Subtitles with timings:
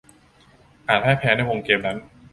[0.87, 1.97] อาจพ่ายแพ้ในวงเกมนั้น